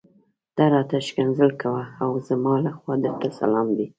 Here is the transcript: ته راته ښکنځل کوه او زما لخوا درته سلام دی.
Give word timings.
ته 0.55 0.63
راته 0.73 0.97
ښکنځل 1.07 1.51
کوه 1.61 1.83
او 2.03 2.09
زما 2.27 2.53
لخوا 2.65 2.93
درته 3.05 3.27
سلام 3.39 3.67
دی. 3.77 3.87